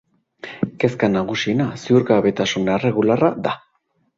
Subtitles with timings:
[0.83, 3.55] Kezka nagusiena ziurgabetasun erregularra da.